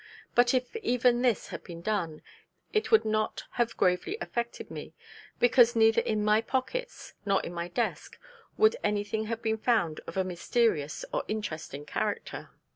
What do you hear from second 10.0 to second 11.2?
of a mysterious